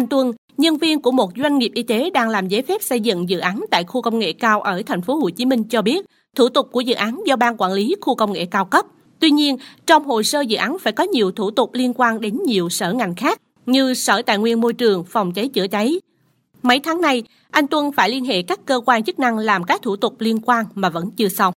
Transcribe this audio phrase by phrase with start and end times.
[0.00, 3.00] Anh Tuân, nhân viên của một doanh nghiệp y tế đang làm giấy phép xây
[3.00, 5.82] dựng dự án tại khu công nghệ cao ở thành phố Hồ Chí Minh cho
[5.82, 8.86] biết, thủ tục của dự án do ban quản lý khu công nghệ cao cấp.
[9.18, 12.38] Tuy nhiên, trong hồ sơ dự án phải có nhiều thủ tục liên quan đến
[12.46, 16.00] nhiều sở ngành khác như Sở Tài nguyên Môi trường, Phòng cháy chữa cháy.
[16.62, 19.82] Mấy tháng nay, anh Tuân phải liên hệ các cơ quan chức năng làm các
[19.82, 21.54] thủ tục liên quan mà vẫn chưa xong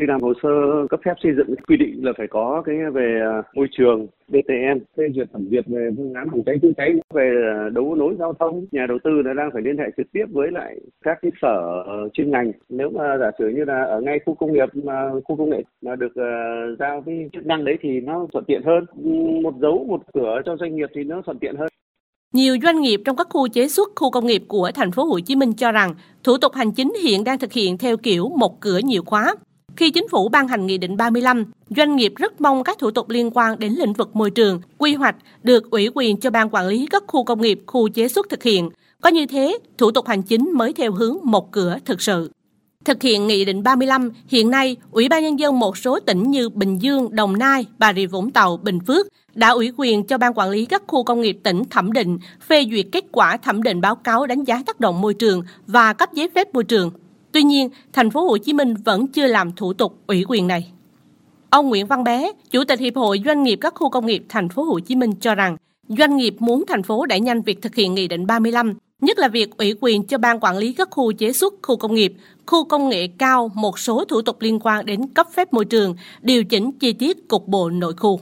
[0.00, 0.48] khi làm hồ sơ
[0.90, 4.78] cấp phép xây dựng quy định là phải có cái về à, môi trường BTN
[4.96, 6.90] phê duyệt thẩm duyệt về phương án phòng cháy chữa cháy.
[7.14, 10.06] Về à, đấu nối giao thông nhà đầu tư là đang phải liên hệ trực
[10.12, 12.52] tiếp với lại các cái sở chuyên ngành.
[12.68, 15.62] Nếu mà giả sử như là ở ngay khu công nghiệp mà khu công nghệ
[15.82, 18.84] mà được uh, giao cái chức năng đấy thì nó thuận tiện hơn.
[19.42, 21.68] Một dấu một cửa cho doanh nghiệp thì nó thuận tiện hơn.
[22.34, 25.20] Nhiều doanh nghiệp trong các khu chế xuất, khu công nghiệp của thành phố Hồ
[25.20, 28.60] Chí Minh cho rằng thủ tục hành chính hiện đang thực hiện theo kiểu một
[28.60, 29.34] cửa nhiều khóa.
[29.76, 31.44] Khi chính phủ ban hành Nghị định 35,
[31.76, 34.94] doanh nghiệp rất mong các thủ tục liên quan đến lĩnh vực môi trường, quy
[34.94, 38.28] hoạch được ủy quyền cho ban quản lý các khu công nghiệp, khu chế xuất
[38.28, 38.70] thực hiện.
[39.00, 42.30] Có như thế, thủ tục hành chính mới theo hướng một cửa thực sự.
[42.84, 46.48] Thực hiện Nghị định 35, hiện nay, Ủy ban Nhân dân một số tỉnh như
[46.48, 50.34] Bình Dương, Đồng Nai, Bà Rịa Vũng Tàu, Bình Phước đã ủy quyền cho Ban
[50.34, 53.80] Quản lý các khu công nghiệp tỉnh thẩm định, phê duyệt kết quả thẩm định
[53.80, 56.90] báo cáo đánh giá tác động môi trường và cấp giấy phép môi trường.
[57.36, 60.72] Tuy nhiên, thành phố Hồ Chí Minh vẫn chưa làm thủ tục ủy quyền này.
[61.50, 64.48] Ông Nguyễn Văn Bé, Chủ tịch Hiệp hội Doanh nghiệp các khu công nghiệp thành
[64.48, 65.56] phố Hồ Chí Minh cho rằng,
[65.88, 69.28] doanh nghiệp muốn thành phố đẩy nhanh việc thực hiện Nghị định 35, nhất là
[69.28, 72.12] việc ủy quyền cho ban quản lý các khu chế xuất, khu công nghiệp,
[72.46, 75.96] khu công nghệ cao một số thủ tục liên quan đến cấp phép môi trường,
[76.22, 78.20] điều chỉnh chi tiết cục bộ nội khu.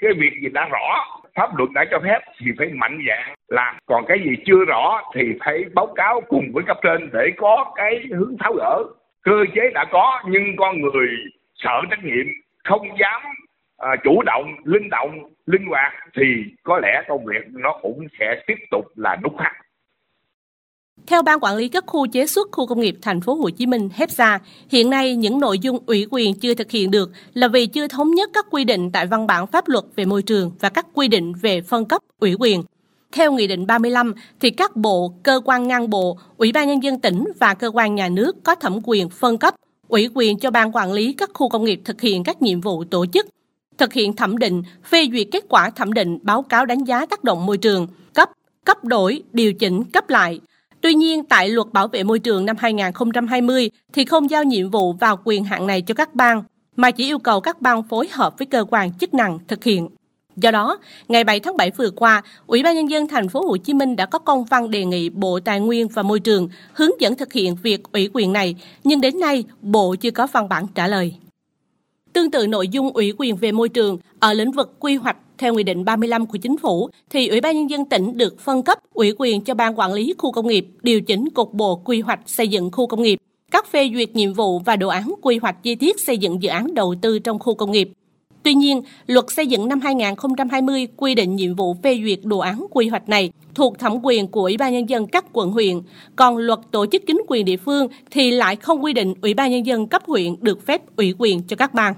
[0.00, 3.76] Cái việc gì đã rõ pháp luật đã cho phép thì phải mạnh dạng làm.
[3.86, 7.72] Còn cái gì chưa rõ thì phải báo cáo cùng với cấp trên để có
[7.76, 8.84] cái hướng tháo gỡ.
[9.22, 11.08] Cơ chế đã có nhưng con người
[11.54, 12.26] sợ trách nhiệm
[12.64, 13.22] không dám
[13.78, 16.24] à, chủ động linh động linh hoạt thì
[16.62, 19.52] có lẽ công việc nó cũng sẽ tiếp tục là nút thắt
[21.06, 23.66] theo Ban Quản lý các khu chế xuất khu công nghiệp thành phố Hồ Chí
[23.66, 27.66] Minh HEPSA, hiện nay những nội dung ủy quyền chưa thực hiện được là vì
[27.66, 30.68] chưa thống nhất các quy định tại văn bản pháp luật về môi trường và
[30.68, 32.62] các quy định về phân cấp ủy quyền.
[33.12, 37.00] Theo Nghị định 35, thì các bộ, cơ quan ngang bộ, Ủy ban Nhân dân
[37.00, 39.54] tỉnh và cơ quan nhà nước có thẩm quyền phân cấp,
[39.88, 42.84] ủy quyền cho Ban Quản lý các khu công nghiệp thực hiện các nhiệm vụ
[42.84, 43.26] tổ chức,
[43.78, 47.24] thực hiện thẩm định, phê duyệt kết quả thẩm định báo cáo đánh giá tác
[47.24, 48.30] động môi trường, cấp,
[48.64, 50.40] cấp đổi, điều chỉnh, cấp lại–
[50.82, 54.92] Tuy nhiên, tại luật bảo vệ môi trường năm 2020 thì không giao nhiệm vụ
[54.92, 56.42] vào quyền hạn này cho các bang,
[56.76, 59.88] mà chỉ yêu cầu các bang phối hợp với cơ quan chức năng thực hiện.
[60.36, 60.78] Do đó,
[61.08, 63.96] ngày 7 tháng 7 vừa qua, Ủy ban nhân dân thành phố Hồ Chí Minh
[63.96, 67.32] đã có công văn đề nghị Bộ Tài nguyên và Môi trường hướng dẫn thực
[67.32, 68.54] hiện việc ủy quyền này,
[68.84, 71.14] nhưng đến nay Bộ chưa có văn bản trả lời.
[72.12, 75.54] Tương tự nội dung ủy quyền về môi trường ở lĩnh vực quy hoạch theo
[75.54, 78.78] Nghị định 35 của Chính phủ, thì Ủy ban Nhân dân tỉnh được phân cấp
[78.94, 82.20] ủy quyền cho Ban Quản lý Khu công nghiệp điều chỉnh cục bộ quy hoạch
[82.26, 83.18] xây dựng khu công nghiệp,
[83.50, 86.48] các phê duyệt nhiệm vụ và đồ án quy hoạch chi tiết xây dựng dự
[86.48, 87.90] án đầu tư trong khu công nghiệp.
[88.42, 92.66] Tuy nhiên, luật xây dựng năm 2020 quy định nhiệm vụ phê duyệt đồ án
[92.70, 95.80] quy hoạch này thuộc thẩm quyền của Ủy ban Nhân dân các quận huyện,
[96.16, 99.50] còn luật tổ chức chính quyền địa phương thì lại không quy định Ủy ban
[99.50, 101.94] Nhân dân cấp huyện được phép ủy quyền cho các bang.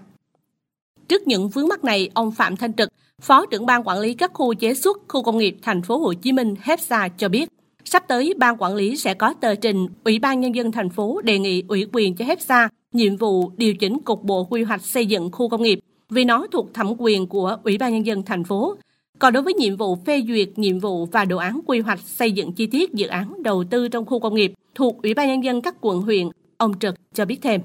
[1.09, 2.89] Trước những vướng mắc này, ông Phạm Thanh Trực,
[3.23, 6.13] Phó trưởng ban quản lý các khu chế xuất, khu công nghiệp thành phố Hồ
[6.13, 7.49] Chí Minh HEPSA cho biết,
[7.85, 11.21] sắp tới ban quản lý sẽ có tờ trình Ủy ban nhân dân thành phố
[11.21, 15.07] đề nghị ủy quyền cho HEPSA nhiệm vụ điều chỉnh cục bộ quy hoạch xây
[15.07, 15.79] dựng khu công nghiệp
[16.11, 18.77] vì nó thuộc thẩm quyền của Ủy ban nhân dân thành phố.
[19.19, 22.33] Còn đối với nhiệm vụ phê duyệt nhiệm vụ và đồ án quy hoạch xây
[22.33, 25.45] dựng chi tiết dự án đầu tư trong khu công nghiệp thuộc Ủy ban nhân
[25.45, 27.61] dân các quận huyện, ông Trực cho biết thêm.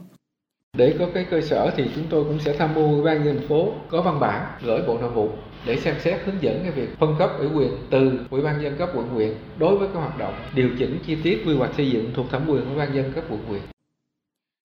[0.78, 3.40] Để có cái cơ sở thì chúng tôi cũng sẽ tham mưu Ủy ban nhân
[3.50, 5.30] phố có văn bản gửi Bộ Nội vụ
[5.66, 8.78] để xem xét hướng dẫn cái việc phân cấp ủy quyền từ Ủy ban dân
[8.78, 11.92] cấp quận huyện đối với các hoạt động điều chỉnh chi tiết quy hoạch xây
[11.92, 13.62] dựng thuộc thẩm quyền Ủy ban dân cấp quận huyện.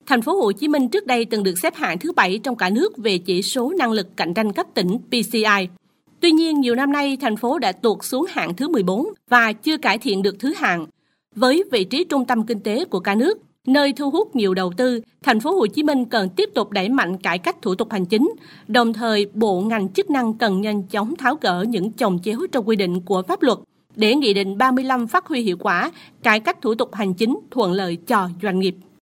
[0.07, 2.71] Thành phố Hồ Chí Minh trước đây từng được xếp hạng thứ bảy trong cả
[2.71, 5.69] nước về chỉ số năng lực cạnh tranh cấp tỉnh PCI.
[6.21, 9.77] Tuy nhiên, nhiều năm nay thành phố đã tuột xuống hạng thứ 14 và chưa
[9.79, 10.87] cải thiện được thứ hạng.
[11.37, 14.73] Với vị trí trung tâm kinh tế của cả nước, Nơi thu hút nhiều đầu
[14.77, 17.93] tư, thành phố Hồ Chí Minh cần tiếp tục đẩy mạnh cải cách thủ tục
[17.93, 18.33] hành chính,
[18.69, 22.69] đồng thời bộ ngành chức năng cần nhanh chóng tháo gỡ những chồng chéo trong
[22.69, 23.59] quy định của pháp luật
[23.97, 25.91] để Nghị định 35 phát huy hiệu quả,
[26.23, 28.77] cải cách thủ tục hành chính thuận lợi cho doanh nghiệp.